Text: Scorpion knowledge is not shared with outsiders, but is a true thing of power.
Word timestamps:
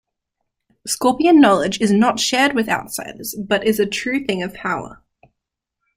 Scorpion 0.87 1.39
knowledge 1.39 1.79
is 1.79 1.91
not 1.91 2.19
shared 2.19 2.55
with 2.55 2.67
outsiders, 2.67 3.35
but 3.35 3.63
is 3.67 3.79
a 3.79 3.85
true 3.85 4.25
thing 4.25 4.41
of 4.41 4.51
power. 4.51 5.03